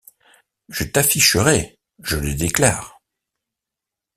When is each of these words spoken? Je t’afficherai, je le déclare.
Je 0.69 0.83
t’afficherai, 0.83 1.77
je 1.99 2.15
le 2.15 2.33
déclare. 2.33 3.03